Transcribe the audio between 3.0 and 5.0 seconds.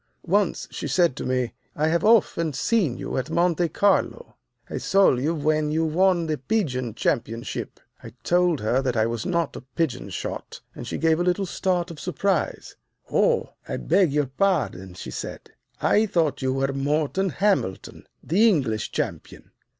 at Monte Carlo. I